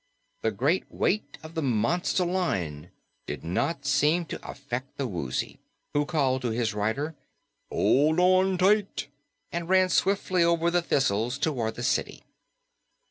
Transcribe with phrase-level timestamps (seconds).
[0.41, 2.89] The great weight of the monster Lion
[3.27, 5.59] did not seem to affect the Woozy,
[5.93, 7.15] who called to his rider,
[7.71, 9.09] "Hold on tight!"
[9.51, 12.23] and ran swiftly over the thistles toward the city.